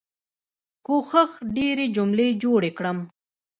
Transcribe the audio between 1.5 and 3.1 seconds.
ډيرې جملې جوړې کړم.